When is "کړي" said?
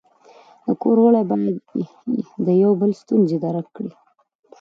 3.75-3.91